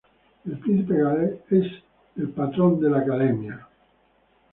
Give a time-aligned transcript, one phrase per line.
[0.45, 1.71] El Príncipe de Gales es
[2.17, 3.67] el patrón de la academia.